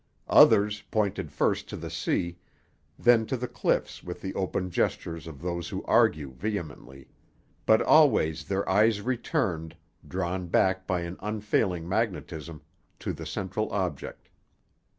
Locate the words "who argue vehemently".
5.69-7.07